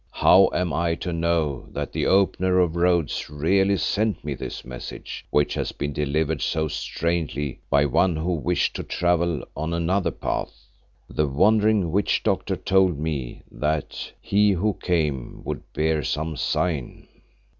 [0.13, 5.23] How am I to know that the Opener of Roads really sent me this message
[5.29, 10.65] which has been delivered so strangely by one who wished to travel on another path?
[11.07, 17.07] The wandering witch doctor told me that he who came would bear some sign."